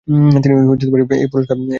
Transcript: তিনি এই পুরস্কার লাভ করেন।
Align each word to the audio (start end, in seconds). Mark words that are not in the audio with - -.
তিনি 0.07 0.53
এই 1.15 1.27
পুরস্কার 1.27 1.57
লাভ 1.57 1.59
করেন। 1.59 1.69